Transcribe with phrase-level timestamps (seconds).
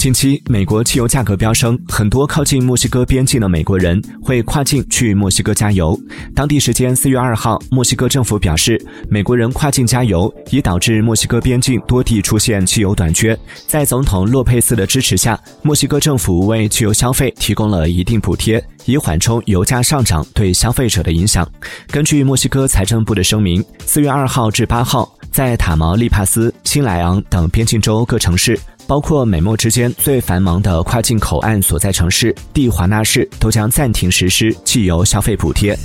[0.00, 5.94] 近期，美国汽油价格飙升，很多靠近墨西哥边境的美国人会跨境去墨西哥加油。
[6.34, 13.38] 当地时间四月二号，墨西哥政府表示，美国人跨境加油已导致墨西哥边境多地出现汽油短缺。
[13.66, 21.46] 在总统洛佩斯的支持下，墨西哥政府为汽油消费提供了一定补贴，以缓冲油价上涨对消费者的影响。
[21.88, 28.58] 根据墨西哥财政部的声明，四月二号至八号，在塔毛利帕斯、新莱昂等边境州各城市。
[28.90, 35.78] 包括美墨之间最繁忙的跨境口岸所在城市蒂华纳市，都将暂停实施汽油消费补贴。